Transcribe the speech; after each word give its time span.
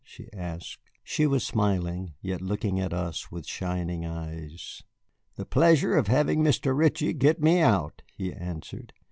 she 0.03 0.27
asked. 0.33 0.79
She 1.03 1.27
was 1.27 1.45
smiling, 1.45 2.15
yet 2.23 2.41
looking 2.41 2.79
at 2.79 2.91
us 2.91 3.29
with 3.29 3.45
shining 3.45 4.03
eyes. 4.03 4.81
"The 5.35 5.45
pleasure 5.45 5.95
of 5.95 6.07
having 6.07 6.41
Mr. 6.41 6.75
Ritchie 6.75 7.13
get 7.13 7.39
me 7.39 7.59
out," 7.59 8.01
he 8.17 8.33
answered. 8.33 8.93